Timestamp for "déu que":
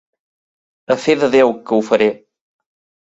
1.37-1.77